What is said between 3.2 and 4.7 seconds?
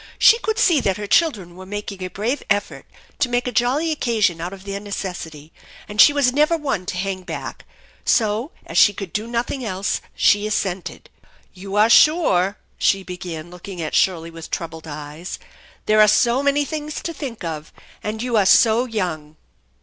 make a jolly occasion out of